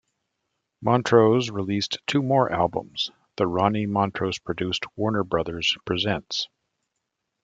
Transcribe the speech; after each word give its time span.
Montrose 0.81 1.51
released 1.51 1.99
two 2.07 2.23
more 2.23 2.51
albums, 2.51 3.11
the 3.37 3.45
Ronnie 3.45 3.85
Montrose-produced 3.85 4.85
Warner 4.97 5.23
Brothers 5.23 5.77
Presents... 5.85 6.47